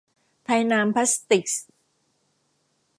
[0.45, 1.63] ไทยนามพลาสติกส์